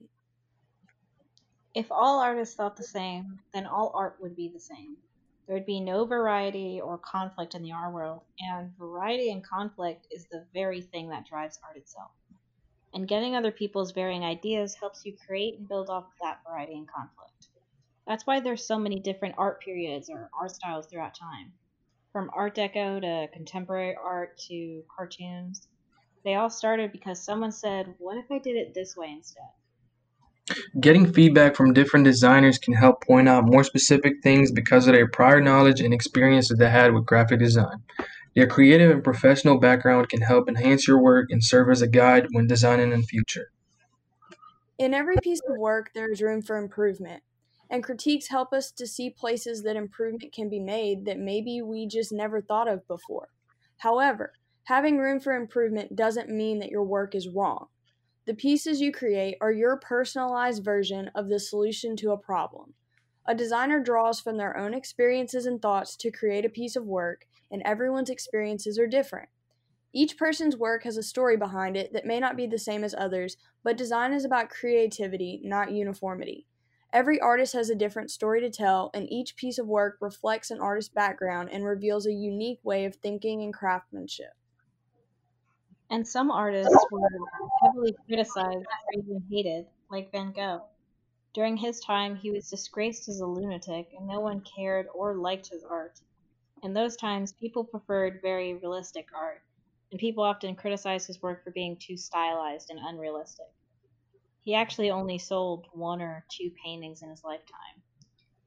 If 1.73 1.89
all 1.89 2.19
artists 2.19 2.55
thought 2.55 2.75
the 2.75 2.83
same, 2.83 3.39
then 3.53 3.65
all 3.65 3.91
art 3.95 4.17
would 4.19 4.35
be 4.35 4.49
the 4.49 4.59
same 4.59 4.97
there 5.45 5.55
would 5.55 5.65
be 5.65 5.79
no 5.79 6.05
variety 6.05 6.79
or 6.79 6.97
conflict 6.97 7.53
in 7.53 7.63
the 7.63 7.73
art 7.73 7.93
world, 7.93 8.21
and 8.39 8.75
variety 8.77 9.29
and 9.31 9.43
conflict 9.43 10.07
is 10.09 10.25
the 10.27 10.45
very 10.53 10.81
thing 10.81 11.09
that 11.09 11.25
drives 11.25 11.59
art 11.63 11.77
itself. 11.77 12.11
And 12.93 13.07
getting 13.07 13.35
other 13.35 13.51
people's 13.51 13.91
varying 13.91 14.23
ideas 14.23 14.75
helps 14.75 15.05
you 15.05 15.17
create 15.25 15.59
and 15.59 15.67
build 15.67 15.89
off 15.89 16.05
of 16.05 16.19
that 16.21 16.41
variety 16.47 16.75
and 16.75 16.87
conflict. 16.87 17.47
That's 18.07 18.25
why 18.25 18.39
there's 18.39 18.65
so 18.65 18.77
many 18.77 18.99
different 18.99 19.35
art 19.37 19.61
periods 19.61 20.09
or 20.09 20.29
art 20.39 20.51
styles 20.51 20.87
throughout 20.87 21.15
time. 21.15 21.53
From 22.11 22.29
Art 22.33 22.55
Deco 22.55 23.01
to 23.01 23.27
contemporary 23.33 23.95
art 23.95 24.37
to 24.49 24.83
cartoons, 24.95 25.67
they 26.23 26.35
all 26.35 26.49
started 26.49 26.91
because 26.91 27.23
someone 27.23 27.51
said, 27.51 27.95
What 27.97 28.17
if 28.17 28.31
I 28.31 28.39
did 28.39 28.55
it 28.55 28.73
this 28.73 28.95
way 28.95 29.11
instead? 29.11 29.49
Getting 30.79 31.13
feedback 31.13 31.55
from 31.55 31.73
different 31.73 32.03
designers 32.03 32.57
can 32.57 32.73
help 32.73 33.03
point 33.03 33.29
out 33.29 33.45
more 33.45 33.63
specific 33.63 34.15
things 34.21 34.51
because 34.51 34.87
of 34.87 34.93
their 34.93 35.07
prior 35.07 35.39
knowledge 35.39 35.79
and 35.79 35.93
experiences 35.93 36.57
they 36.57 36.69
had 36.69 36.93
with 36.93 37.05
graphic 37.05 37.39
design. 37.39 37.83
Their 38.35 38.47
creative 38.47 38.91
and 38.91 39.03
professional 39.03 39.59
background 39.59 40.09
can 40.09 40.21
help 40.21 40.49
enhance 40.49 40.87
your 40.87 41.01
work 41.01 41.27
and 41.29 41.43
serve 41.43 41.69
as 41.69 41.81
a 41.81 41.87
guide 41.87 42.27
when 42.31 42.47
designing 42.47 42.91
in 42.91 43.01
the 43.01 43.07
future. 43.07 43.51
In 44.77 44.93
every 44.93 45.15
piece 45.21 45.41
of 45.47 45.57
work, 45.57 45.91
there 45.93 46.11
is 46.11 46.21
room 46.21 46.41
for 46.41 46.57
improvement, 46.57 47.21
and 47.69 47.83
critiques 47.83 48.27
help 48.27 48.51
us 48.51 48.71
to 48.71 48.87
see 48.87 49.09
places 49.09 49.63
that 49.63 49.75
improvement 49.75 50.33
can 50.33 50.49
be 50.49 50.59
made 50.59 51.05
that 51.05 51.19
maybe 51.19 51.61
we 51.61 51.87
just 51.87 52.11
never 52.11 52.41
thought 52.41 52.67
of 52.67 52.87
before. 52.87 53.29
However, 53.77 54.33
having 54.63 54.97
room 54.97 55.19
for 55.19 55.35
improvement 55.35 55.95
doesn't 55.95 56.29
mean 56.29 56.59
that 56.59 56.71
your 56.71 56.83
work 56.83 57.13
is 57.15 57.29
wrong. 57.29 57.67
The 58.25 58.33
pieces 58.33 58.79
you 58.79 58.93
create 58.93 59.37
are 59.41 59.51
your 59.51 59.75
personalized 59.75 60.63
version 60.63 61.11
of 61.13 61.27
the 61.27 61.39
solution 61.39 61.97
to 61.97 62.11
a 62.11 62.17
problem. 62.17 62.73
A 63.25 63.35
designer 63.35 63.81
draws 63.81 64.21
from 64.21 64.37
their 64.37 64.55
own 64.55 64.73
experiences 64.73 65.45
and 65.45 65.61
thoughts 65.61 65.97
to 65.97 66.11
create 66.11 66.45
a 66.45 66.49
piece 66.49 66.77
of 66.77 66.85
work, 66.85 67.25
and 67.51 67.61
everyone's 67.63 68.09
experiences 68.09 68.79
are 68.79 68.87
different. 68.87 69.27
Each 69.91 70.17
person's 70.17 70.55
work 70.55 70.83
has 70.83 70.95
a 70.95 71.03
story 71.03 71.35
behind 71.35 71.75
it 71.75 71.91
that 71.91 72.05
may 72.05 72.19
not 72.19 72.37
be 72.37 72.47
the 72.47 72.57
same 72.57 72.83
as 72.83 72.95
others, 72.97 73.35
but 73.61 73.77
design 73.77 74.13
is 74.13 74.23
about 74.23 74.49
creativity, 74.49 75.41
not 75.43 75.71
uniformity. 75.71 76.47
Every 76.93 77.19
artist 77.19 77.53
has 77.53 77.69
a 77.69 77.75
different 77.75 78.09
story 78.09 78.39
to 78.39 78.49
tell, 78.49 78.89
and 78.93 79.11
each 79.11 79.35
piece 79.35 79.57
of 79.59 79.67
work 79.67 79.97
reflects 79.99 80.49
an 80.49 80.61
artist's 80.61 80.93
background 80.93 81.49
and 81.51 81.65
reveals 81.65 82.05
a 82.05 82.13
unique 82.13 82.59
way 82.63 82.85
of 82.85 82.95
thinking 82.95 83.43
and 83.43 83.53
craftsmanship. 83.53 84.33
And 85.93 86.07
some 86.07 86.31
artists 86.31 86.89
were 86.89 87.07
heavily 87.61 87.93
criticized 88.07 88.65
or 88.65 88.93
even 88.97 89.27
hated, 89.29 89.67
like 89.91 90.11
Van 90.11 90.31
Gogh. 90.31 90.63
During 91.35 91.55
his 91.55 91.79
time, 91.81 92.15
he 92.15 92.31
was 92.31 92.49
disgraced 92.49 93.07
as 93.09 93.19
a 93.19 93.27
lunatic, 93.27 93.93
and 93.93 94.07
no 94.07 94.19
one 94.19 94.41
cared 94.41 94.87
or 94.87 95.13
liked 95.15 95.49
his 95.49 95.63
art. 95.63 96.01
In 96.63 96.73
those 96.73 96.95
times, 96.97 97.33
people 97.33 97.63
preferred 97.63 98.23
very 98.23 98.55
realistic 98.55 99.07
art, 99.13 99.43
and 99.91 99.99
people 99.99 100.23
often 100.23 100.55
criticized 100.55 101.05
his 101.05 101.21
work 101.21 101.43
for 101.43 101.51
being 101.51 101.77
too 101.77 101.95
stylized 101.95 102.71
and 102.71 102.79
unrealistic. 102.79 103.53
He 104.41 104.55
actually 104.55 104.89
only 104.89 105.19
sold 105.19 105.67
one 105.73 106.01
or 106.01 106.25
two 106.27 106.49
paintings 106.65 107.03
in 107.03 107.09
his 107.11 107.23
lifetime. 107.23 107.83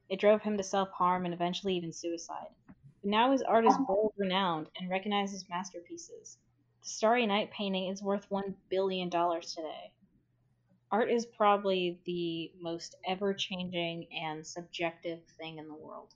It 0.09 0.19
drove 0.19 0.43
him 0.43 0.57
to 0.57 0.65
self 0.65 0.91
harm 0.91 1.25
and 1.25 1.33
eventually 1.33 1.76
even 1.76 1.93
suicide. 1.93 2.50
But 2.67 3.11
now 3.11 3.31
his 3.31 3.43
art 3.43 3.67
is 3.67 3.79
world 3.87 4.15
renowned 4.17 4.69
and 4.81 4.91
recognized 4.91 5.33
as 5.33 5.49
masterpieces. 5.49 6.38
Starry 6.87 7.26
Night 7.26 7.50
painting 7.50 7.88
is 7.88 8.00
worth 8.00 8.31
$1 8.31 8.55
billion 8.69 9.11
today. 9.11 9.90
Art 10.93 11.11
is 11.11 11.26
probably 11.26 11.99
the 12.07 12.52
most 12.61 12.95
ever 13.05 13.35
changing 13.35 14.07
and 14.12 14.47
subjective 14.47 15.19
thing 15.37 15.59
in 15.59 15.66
the 15.66 15.75
world. 15.75 16.14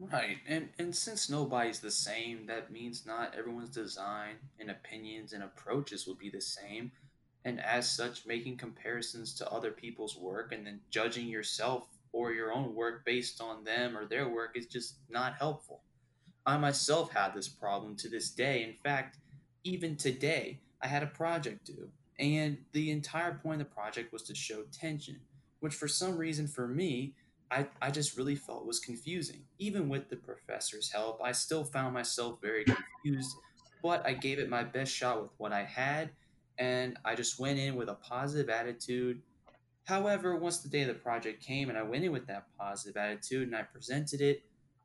Right, 0.00 0.38
and 0.48 0.70
and 0.76 0.94
since 0.96 1.30
nobody's 1.30 1.78
the 1.78 1.92
same, 1.92 2.46
that 2.46 2.72
means 2.72 3.06
not 3.06 3.36
everyone's 3.38 3.70
design 3.70 4.34
and 4.58 4.68
opinions 4.68 5.32
and 5.32 5.44
approaches 5.44 6.04
will 6.04 6.16
be 6.16 6.28
the 6.28 6.40
same. 6.40 6.90
And 7.44 7.60
as 7.60 7.88
such, 7.88 8.26
making 8.26 8.56
comparisons 8.56 9.34
to 9.34 9.48
other 9.48 9.70
people's 9.70 10.16
work 10.16 10.50
and 10.50 10.66
then 10.66 10.80
judging 10.90 11.28
yourself 11.28 11.86
or 12.10 12.32
your 12.32 12.52
own 12.52 12.74
work 12.74 13.04
based 13.04 13.40
on 13.40 13.62
them 13.62 13.96
or 13.96 14.04
their 14.04 14.28
work 14.28 14.56
is 14.56 14.66
just 14.66 14.96
not 15.08 15.34
helpful. 15.34 15.82
I 16.44 16.56
myself 16.56 17.12
had 17.12 17.34
this 17.34 17.48
problem 17.48 17.96
to 17.96 18.08
this 18.08 18.30
day. 18.30 18.64
In 18.64 18.74
fact, 18.82 19.18
even 19.64 19.96
today, 19.96 20.60
I 20.80 20.88
had 20.88 21.02
a 21.02 21.06
project 21.06 21.66
due, 21.66 21.88
and 22.18 22.58
the 22.72 22.90
entire 22.90 23.34
point 23.34 23.60
of 23.60 23.68
the 23.68 23.74
project 23.74 24.12
was 24.12 24.22
to 24.24 24.34
show 24.34 24.64
tension, 24.72 25.20
which 25.60 25.74
for 25.74 25.86
some 25.86 26.16
reason 26.16 26.48
for 26.48 26.66
me 26.66 27.14
I, 27.52 27.66
I 27.82 27.90
just 27.90 28.16
really 28.16 28.34
felt 28.34 28.66
was 28.66 28.80
confusing. 28.80 29.42
Even 29.58 29.88
with 29.88 30.08
the 30.08 30.16
professor's 30.16 30.90
help, 30.90 31.20
I 31.22 31.32
still 31.32 31.64
found 31.64 31.92
myself 31.92 32.40
very 32.40 32.64
confused, 32.64 33.36
but 33.82 34.04
I 34.06 34.14
gave 34.14 34.38
it 34.38 34.48
my 34.48 34.64
best 34.64 34.90
shot 34.90 35.22
with 35.22 35.30
what 35.36 35.52
I 35.52 35.64
had, 35.64 36.10
and 36.58 36.96
I 37.04 37.14
just 37.14 37.38
went 37.38 37.58
in 37.58 37.76
with 37.76 37.88
a 37.88 37.94
positive 37.94 38.48
attitude. 38.48 39.20
However, 39.84 40.36
once 40.36 40.58
the 40.58 40.68
day 40.68 40.82
of 40.82 40.88
the 40.88 40.94
project 40.94 41.44
came 41.44 41.68
and 41.68 41.76
I 41.76 41.82
went 41.82 42.04
in 42.04 42.12
with 42.12 42.26
that 42.28 42.46
positive 42.58 42.96
attitude 42.96 43.48
and 43.48 43.56
I 43.56 43.62
presented 43.62 44.20
it, 44.20 44.42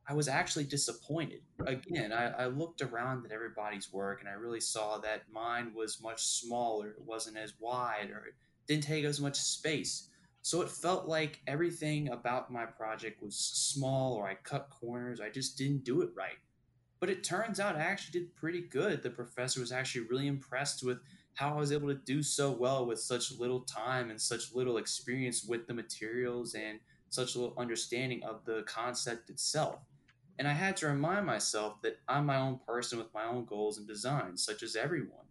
I 0.09 0.13
was 0.13 0.29
actually 0.29 0.63
disappointed. 0.63 1.41
Again, 1.65 2.13
I, 2.13 2.29
I 2.29 2.45
looked 2.47 2.81
around 2.81 3.25
at 3.25 3.31
everybody's 3.31 3.91
work 3.91 4.21
and 4.21 4.29
I 4.29 4.33
really 4.33 4.61
saw 4.61 4.99
that 4.99 5.23
mine 5.29 5.73
was 5.75 6.01
much 6.01 6.23
smaller, 6.25 6.91
it 6.91 7.01
wasn't 7.05 7.37
as 7.37 7.53
wide, 7.59 8.09
or 8.11 8.25
it 8.27 8.35
didn't 8.67 8.85
take 8.85 9.03
as 9.03 9.19
much 9.19 9.37
space. 9.37 10.09
So 10.43 10.61
it 10.61 10.69
felt 10.69 11.09
like 11.09 11.41
everything 11.45 12.07
about 12.07 12.53
my 12.53 12.65
project 12.65 13.21
was 13.21 13.37
small 13.37 14.13
or 14.13 14.29
I 14.29 14.35
cut 14.35 14.69
corners. 14.69 15.19
I 15.19 15.29
just 15.29 15.57
didn't 15.57 15.83
do 15.83 16.01
it 16.01 16.11
right. 16.15 16.37
But 17.01 17.09
it 17.09 17.23
turns 17.23 17.59
out 17.59 17.75
I 17.75 17.81
actually 17.81 18.21
did 18.21 18.35
pretty 18.35 18.61
good. 18.61 19.03
The 19.03 19.09
professor 19.09 19.59
was 19.59 19.73
actually 19.73 20.07
really 20.07 20.27
impressed 20.27 20.83
with 20.83 20.99
how 21.33 21.53
I 21.53 21.59
was 21.59 21.73
able 21.73 21.89
to 21.89 21.95
do 21.95 22.23
so 22.23 22.49
well 22.51 22.85
with 22.85 22.99
such 22.99 23.37
little 23.37 23.59
time 23.61 24.09
and 24.09 24.19
such 24.19 24.55
little 24.55 24.77
experience 24.77 25.43
with 25.43 25.67
the 25.67 25.73
materials 25.73 26.55
and 26.55 26.79
such 27.09 27.35
little 27.35 27.53
understanding 27.57 28.23
of 28.23 28.45
the 28.45 28.63
concept 28.63 29.29
itself. 29.29 29.81
And 30.39 30.47
I 30.47 30.53
had 30.53 30.77
to 30.77 30.87
remind 30.87 31.25
myself 31.25 31.81
that 31.81 31.97
I'm 32.07 32.25
my 32.25 32.37
own 32.37 32.59
person 32.65 32.99
with 32.99 33.13
my 33.13 33.25
own 33.25 33.45
goals 33.45 33.77
and 33.77 33.87
designs, 33.87 34.45
such 34.45 34.61
as 34.61 34.75
everyone. 34.75 35.25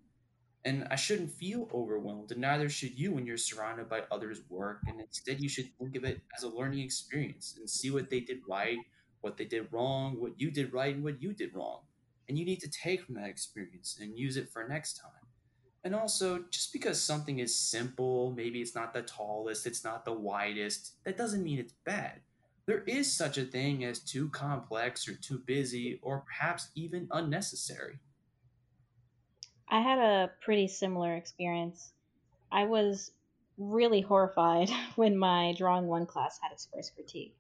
And 0.65 0.89
I 0.91 0.97
shouldn't 0.97 1.31
feel 1.31 1.69
overwhelmed, 1.73 2.33
and 2.33 2.41
neither 2.41 2.69
should 2.69 2.99
you 2.99 3.13
when 3.13 3.25
you're 3.25 3.37
surrounded 3.37 3.89
by 3.89 4.03
others' 4.11 4.41
work. 4.49 4.81
And 4.89 5.01
instead, 5.01 5.41
you 5.41 5.49
should 5.49 5.71
think 5.79 5.95
of 5.95 6.05
it 6.05 6.21
as 6.37 6.43
a 6.43 6.49
learning 6.49 6.81
experience 6.81 7.55
and 7.57 7.71
see 7.71 7.91
what 7.91 8.11
they 8.11 8.19
did 8.19 8.41
right, 8.49 8.79
what 9.21 9.37
they 9.37 9.45
did 9.45 9.69
wrong, 9.73 10.21
what 10.21 10.41
you 10.41 10.51
did 10.51 10.73
right, 10.73 10.95
and 10.95 11.05
what 11.05 11.23
you 11.23 11.33
did 11.33 11.55
wrong. 11.55 11.83
And 12.29 12.37
you 12.37 12.45
need 12.45 12.61
to 12.61 12.69
take 12.69 13.03
from 13.03 13.15
that 13.15 13.29
experience 13.29 13.99
and 14.01 14.19
use 14.19 14.37
it 14.37 14.51
for 14.51 14.67
next 14.67 14.95
time. 14.95 15.13
And 15.85 15.95
also, 15.95 16.43
just 16.51 16.73
because 16.73 17.01
something 17.01 17.39
is 17.39 17.57
simple, 17.57 18.33
maybe 18.37 18.61
it's 18.61 18.75
not 18.75 18.93
the 18.93 19.03
tallest, 19.03 19.69
it's 19.69 19.85
not 19.85 20.05
the 20.05 20.13
widest, 20.13 20.95
that 21.05 21.17
doesn't 21.17 21.45
mean 21.45 21.61
it's 21.61 21.75
bad. 21.85 22.23
There 22.67 22.83
is 22.83 23.13
such 23.13 23.39
a 23.39 23.45
thing 23.45 23.85
as 23.85 24.01
too 24.01 24.29
complex 24.31 25.07
or 25.09 25.15
too 25.15 25.39
busy 25.39 26.01
or 26.03 26.25
perhaps 26.27 26.71
even 26.75 27.07
unnecessary. 27.13 28.01
I 29.69 29.81
had 29.81 29.99
a 29.99 30.33
pretty 30.41 30.67
similar 30.67 31.15
experience. 31.15 31.93
I 32.51 32.65
was 32.65 33.13
really 33.57 34.01
horrified 34.01 34.71
when 34.97 35.17
my 35.17 35.55
Drawing 35.57 35.87
1 35.87 36.07
class 36.07 36.41
had 36.43 36.51
its 36.51 36.67
first 36.75 36.97
critique. 36.97 37.37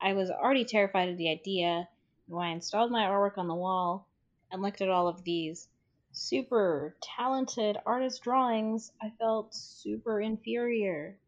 I 0.00 0.12
was 0.12 0.30
already 0.30 0.64
terrified 0.64 1.08
of 1.08 1.16
the 1.16 1.30
idea, 1.30 1.88
and 2.28 2.36
when 2.36 2.46
I 2.46 2.52
installed 2.52 2.92
my 2.92 3.02
artwork 3.02 3.38
on 3.38 3.48
the 3.48 3.54
wall 3.54 4.06
and 4.52 4.62
looked 4.62 4.80
at 4.80 4.88
all 4.88 5.08
of 5.08 5.24
these 5.24 5.68
super 6.12 6.96
talented 7.02 7.76
artist 7.84 8.22
drawings, 8.22 8.92
I 9.02 9.10
felt 9.18 9.52
super 9.52 10.20
inferior. 10.20 11.18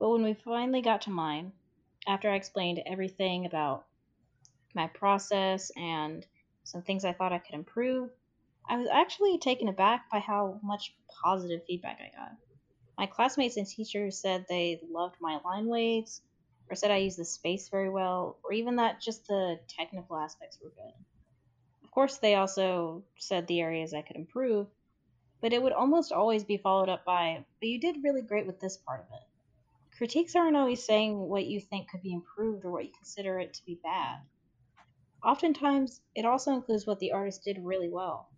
But 0.00 0.10
when 0.10 0.24
we 0.24 0.34
finally 0.34 0.82
got 0.82 1.02
to 1.02 1.10
mine, 1.10 1.52
after 2.06 2.30
I 2.30 2.36
explained 2.36 2.82
everything 2.86 3.46
about 3.46 3.86
my 4.74 4.86
process 4.88 5.70
and 5.76 6.26
some 6.64 6.82
things 6.82 7.04
I 7.04 7.12
thought 7.12 7.32
I 7.32 7.38
could 7.38 7.54
improve, 7.54 8.10
I 8.68 8.76
was 8.76 8.88
actually 8.88 9.38
taken 9.38 9.68
aback 9.68 10.10
by 10.10 10.18
how 10.18 10.60
much 10.62 10.94
positive 11.22 11.64
feedback 11.66 11.98
I 12.00 12.16
got. 12.16 12.36
My 12.98 13.06
classmates 13.06 13.56
and 13.56 13.66
teachers 13.66 14.20
said 14.20 14.46
they 14.48 14.80
loved 14.90 15.16
my 15.20 15.40
line 15.44 15.66
weights, 15.66 16.22
or 16.70 16.76
said 16.76 16.90
I 16.90 16.98
used 16.98 17.18
the 17.18 17.24
space 17.24 17.68
very 17.68 17.90
well, 17.90 18.38
or 18.44 18.52
even 18.52 18.76
that 18.76 19.00
just 19.00 19.26
the 19.26 19.58
technical 19.68 20.16
aspects 20.16 20.58
were 20.62 20.70
good. 20.70 20.92
Of 21.84 21.90
course, 21.90 22.18
they 22.18 22.36
also 22.36 23.04
said 23.18 23.46
the 23.46 23.60
areas 23.60 23.92
I 23.92 24.02
could 24.02 24.16
improve, 24.16 24.68
but 25.40 25.52
it 25.52 25.62
would 25.62 25.72
almost 25.72 26.12
always 26.12 26.44
be 26.44 26.56
followed 26.56 26.88
up 26.88 27.04
by, 27.04 27.44
but 27.60 27.68
you 27.68 27.80
did 27.80 28.04
really 28.04 28.22
great 28.22 28.46
with 28.46 28.60
this 28.60 28.76
part 28.76 29.00
of 29.00 29.06
it. 29.12 29.26
Critiques 30.02 30.34
aren't 30.34 30.56
always 30.56 30.84
saying 30.84 31.16
what 31.16 31.46
you 31.46 31.60
think 31.60 31.88
could 31.88 32.02
be 32.02 32.12
improved 32.12 32.64
or 32.64 32.72
what 32.72 32.84
you 32.84 32.90
consider 32.92 33.38
it 33.38 33.54
to 33.54 33.64
be 33.64 33.78
bad. 33.84 34.16
Oftentimes, 35.24 36.00
it 36.16 36.24
also 36.24 36.50
includes 36.50 36.88
what 36.88 36.98
the 36.98 37.12
artist 37.12 37.44
did 37.44 37.58
really 37.62 37.88
well. 37.88 38.28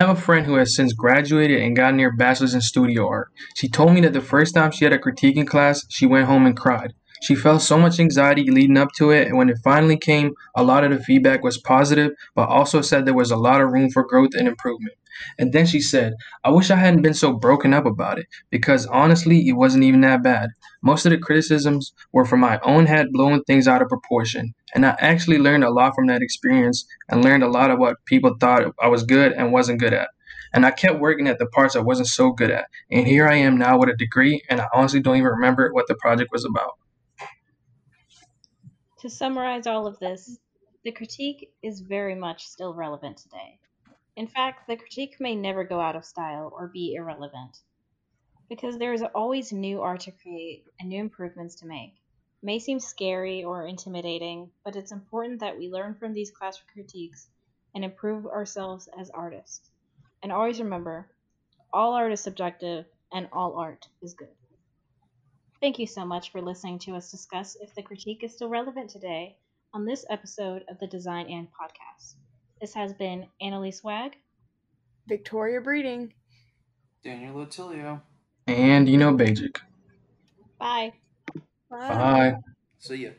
I 0.00 0.06
have 0.06 0.18
a 0.18 0.20
friend 0.20 0.44
who 0.44 0.56
has 0.56 0.74
since 0.74 0.92
graduated 0.92 1.62
and 1.62 1.76
gotten 1.76 2.00
her 2.00 2.10
bachelor's 2.10 2.54
in 2.54 2.60
studio 2.60 3.06
art. 3.06 3.28
She 3.54 3.68
told 3.68 3.92
me 3.92 4.00
that 4.00 4.14
the 4.14 4.20
first 4.20 4.52
time 4.52 4.72
she 4.72 4.84
had 4.84 4.92
a 4.92 4.98
critiquing 4.98 5.46
class, 5.46 5.86
she 5.90 6.06
went 6.06 6.26
home 6.26 6.44
and 6.44 6.56
cried. 6.56 6.94
She 7.22 7.36
felt 7.36 7.62
so 7.62 7.78
much 7.78 8.00
anxiety 8.00 8.50
leading 8.50 8.78
up 8.78 8.88
to 8.96 9.12
it, 9.12 9.28
and 9.28 9.38
when 9.38 9.48
it 9.48 9.58
finally 9.62 9.96
came, 9.96 10.32
a 10.56 10.64
lot 10.64 10.82
of 10.82 10.90
the 10.90 10.98
feedback 10.98 11.44
was 11.44 11.56
positive, 11.56 12.10
but 12.34 12.48
also 12.48 12.80
said 12.80 13.06
there 13.06 13.14
was 13.14 13.30
a 13.30 13.36
lot 13.36 13.60
of 13.60 13.70
room 13.70 13.90
for 13.90 14.02
growth 14.02 14.34
and 14.34 14.48
improvement. 14.48 14.96
And 15.38 15.52
then 15.52 15.66
she 15.66 15.80
said, 15.80 16.14
I 16.44 16.50
wish 16.50 16.70
I 16.70 16.76
hadn't 16.76 17.02
been 17.02 17.14
so 17.14 17.32
broken 17.32 17.72
up 17.72 17.86
about 17.86 18.18
it, 18.18 18.26
because 18.50 18.86
honestly, 18.86 19.48
it 19.48 19.52
wasn't 19.52 19.84
even 19.84 20.00
that 20.02 20.22
bad. 20.22 20.50
Most 20.82 21.06
of 21.06 21.10
the 21.10 21.18
criticisms 21.18 21.92
were 22.12 22.24
from 22.24 22.40
my 22.40 22.58
own 22.60 22.86
head 22.86 23.08
blowing 23.12 23.42
things 23.44 23.68
out 23.68 23.82
of 23.82 23.88
proportion, 23.88 24.54
and 24.74 24.86
I 24.86 24.96
actually 25.00 25.38
learned 25.38 25.64
a 25.64 25.70
lot 25.70 25.94
from 25.94 26.06
that 26.06 26.22
experience 26.22 26.86
and 27.08 27.24
learned 27.24 27.42
a 27.42 27.50
lot 27.50 27.70
of 27.70 27.78
what 27.78 28.04
people 28.04 28.36
thought 28.38 28.72
I 28.80 28.88
was 28.88 29.02
good 29.02 29.32
and 29.32 29.52
wasn't 29.52 29.80
good 29.80 29.94
at. 29.94 30.08
And 30.52 30.64
I 30.64 30.70
kept 30.70 31.00
working 31.00 31.28
at 31.28 31.38
the 31.38 31.46
parts 31.46 31.76
I 31.76 31.80
wasn't 31.80 32.08
so 32.08 32.30
good 32.30 32.50
at. 32.50 32.66
And 32.90 33.06
here 33.06 33.26
I 33.26 33.34
am 33.34 33.58
now 33.58 33.78
with 33.78 33.90
a 33.90 33.96
degree, 33.96 34.42
and 34.48 34.60
I 34.60 34.66
honestly 34.72 35.00
don't 35.00 35.16
even 35.16 35.28
remember 35.28 35.70
what 35.72 35.86
the 35.88 35.96
project 35.96 36.30
was 36.32 36.44
about. 36.44 36.78
To 39.00 39.10
summarize 39.10 39.66
all 39.66 39.86
of 39.86 39.98
this, 39.98 40.38
the 40.84 40.92
critique 40.92 41.50
is 41.62 41.80
very 41.80 42.14
much 42.14 42.46
still 42.46 42.72
relevant 42.72 43.18
today. 43.18 43.58
In 44.16 44.26
fact, 44.26 44.66
the 44.66 44.78
critique 44.78 45.20
may 45.20 45.34
never 45.34 45.62
go 45.62 45.78
out 45.78 45.94
of 45.94 46.04
style 46.04 46.50
or 46.56 46.68
be 46.68 46.94
irrelevant 46.94 47.60
because 48.48 48.78
there 48.78 48.94
is 48.94 49.02
always 49.02 49.52
new 49.52 49.82
art 49.82 50.00
to 50.00 50.12
create 50.12 50.64
and 50.80 50.88
new 50.88 51.00
improvements 51.00 51.56
to 51.56 51.66
make. 51.66 51.92
It 51.92 52.46
may 52.46 52.58
seem 52.58 52.80
scary 52.80 53.44
or 53.44 53.66
intimidating, 53.66 54.50
but 54.64 54.74
it's 54.74 54.92
important 54.92 55.40
that 55.40 55.58
we 55.58 55.68
learn 55.68 55.94
from 55.96 56.14
these 56.14 56.30
classroom 56.30 56.68
critiques 56.72 57.28
and 57.74 57.84
improve 57.84 58.26
ourselves 58.26 58.88
as 58.98 59.10
artists. 59.10 59.70
And 60.22 60.32
always 60.32 60.60
remember, 60.60 61.10
all 61.72 61.92
art 61.92 62.12
is 62.12 62.20
subjective 62.20 62.86
and 63.12 63.28
all 63.32 63.58
art 63.58 63.86
is 64.00 64.14
good. 64.14 64.34
Thank 65.60 65.78
you 65.78 65.86
so 65.86 66.06
much 66.06 66.30
for 66.30 66.40
listening 66.40 66.78
to 66.80 66.94
us 66.94 67.10
discuss 67.10 67.56
if 67.56 67.74
the 67.74 67.82
critique 67.82 68.22
is 68.24 68.32
still 68.32 68.48
relevant 68.48 68.88
today 68.88 69.36
on 69.74 69.84
this 69.84 70.06
episode 70.08 70.64
of 70.68 70.78
the 70.78 70.86
Design 70.86 71.26
and 71.28 71.48
Podcast. 71.48 72.14
This 72.60 72.74
has 72.74 72.94
been 72.94 73.26
Annalise 73.40 73.84
Wag, 73.84 74.16
Victoria 75.06 75.60
Breeding, 75.60 76.12
Daniel 77.04 77.34
Otilio. 77.34 78.00
And 78.46 78.86
Dino 78.86 79.16
Bajic. 79.16 79.58
Bye. 80.58 80.92
Bye. 81.68 81.88
Bye. 81.88 82.34
See 82.78 82.96
ya. 83.04 83.10